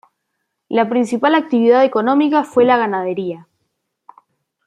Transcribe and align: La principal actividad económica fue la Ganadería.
La 0.67 0.89
principal 0.89 1.35
actividad 1.35 1.83
económica 1.85 2.43
fue 2.43 2.65
la 2.65 2.75
Ganadería. 2.75 3.47